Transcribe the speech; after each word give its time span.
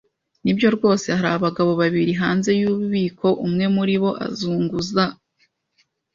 Nibyo 0.43 0.67
rwose, 0.75 1.07
hari 1.17 1.29
abagabo 1.37 1.71
babiri 1.81 2.11
hanze 2.21 2.49
yububiko, 2.59 3.27
umwe 3.45 3.65
muri 3.75 3.95
bo 4.01 4.11
azunguza 4.27 5.03
a 5.09 5.13